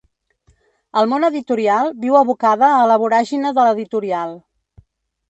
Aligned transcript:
El 1.01 1.09
món 1.11 1.27
editorial 1.27 1.93
viu 2.05 2.17
abocada 2.21 2.71
a 2.79 2.87
la 2.93 2.97
voràgine 3.05 3.53
de 3.59 3.67
l’editorial. 3.69 4.35